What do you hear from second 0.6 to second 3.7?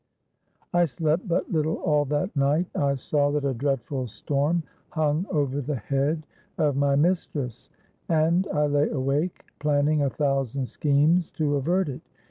"I slept but little all that night. I saw that a